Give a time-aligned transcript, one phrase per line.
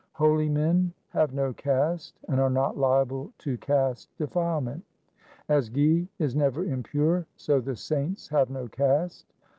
[0.13, 4.83] 5 Holy men have no caste and are not liable to caste defilement:—
[5.47, 9.31] As ghi is never impure, so the saints have no caste.